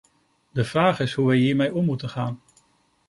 [0.51, 2.41] De vraag is hoe wij hiermee om moeten gaan.